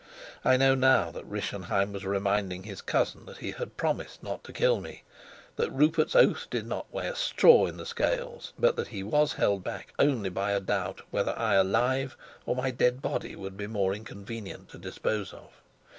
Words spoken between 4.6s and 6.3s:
me, that Rupert's